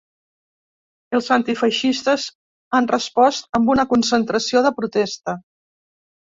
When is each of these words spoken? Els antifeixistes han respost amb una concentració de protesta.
Els 1.17 1.27
antifeixistes 1.35 2.25
han 2.77 2.89
respost 2.93 3.51
amb 3.61 3.71
una 3.75 3.87
concentració 3.93 4.65
de 4.69 4.73
protesta. 4.81 5.37